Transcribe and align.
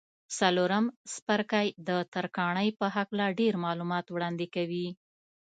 څلورم 0.37 0.85
څپرکی 1.11 1.67
د 1.87 1.89
ترکاڼۍ 2.13 2.69
په 2.79 2.85
هکله 2.95 3.25
ډېر 3.39 3.53
معلومات 3.65 4.05
وړاندې 4.09 4.47
کوي. 4.55 4.87